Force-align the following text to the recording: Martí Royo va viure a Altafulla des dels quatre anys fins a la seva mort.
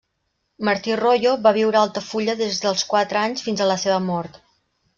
Martí 0.69 0.95
Royo 0.99 1.33
va 1.43 1.51
viure 1.59 1.79
a 1.81 1.85
Altafulla 1.89 2.37
des 2.41 2.63
dels 2.65 2.87
quatre 2.95 3.23
anys 3.27 3.47
fins 3.49 3.61
a 3.67 3.71
la 3.75 3.79
seva 3.87 4.03
mort. 4.11 4.45